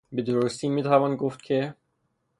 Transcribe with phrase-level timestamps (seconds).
[0.11, 1.75] به درستی میتوان گفت که...